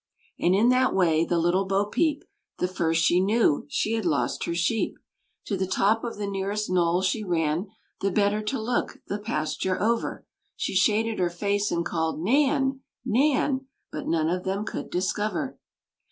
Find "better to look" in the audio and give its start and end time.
8.09-8.97